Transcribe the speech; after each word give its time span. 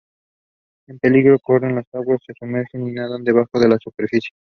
En 0.87 0.97
peligro 0.97 1.37
corren 1.37 1.77
al 1.77 1.85
agua, 1.93 2.17
se 2.25 2.33
sumergen 2.39 2.87
y 2.87 2.91
nadan 2.93 3.23
debajo 3.23 3.59
la 3.59 3.77
superficie. 3.77 4.31